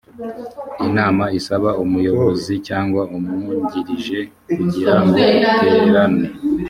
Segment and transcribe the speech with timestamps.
[0.87, 4.19] inama isaba umuyobozi cyangwa umwungirije
[4.55, 6.25] kugira ngo iterane